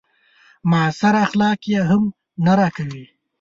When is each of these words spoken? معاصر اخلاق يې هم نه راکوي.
معاصر 0.69 1.13
اخلاق 1.25 1.59
يې 1.71 1.81
هم 1.89 2.03
نه 2.45 2.53
راکوي. 2.59 3.05